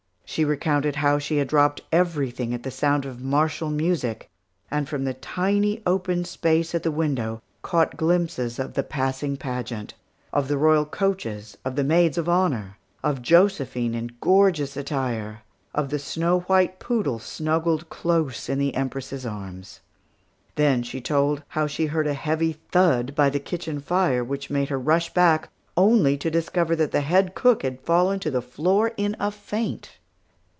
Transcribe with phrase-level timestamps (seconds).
[0.33, 4.29] She recounted how she had dropped everything at the sound of martial music
[4.71, 9.93] and from the tiny open space at the window caught glimpses of the passing pageant
[10.31, 15.41] of the royal coaches, of the maids of honor, of Josephine in gorgeous attire,
[15.75, 19.81] of the snow white poodle snuggled close in the Empress's arms.
[20.55, 24.69] Then she told how she heard a heavy thud by the kitchen fire, which made
[24.69, 28.93] her rush back, only to discover that the head cook had fallen to the floor
[28.95, 29.97] in a faint!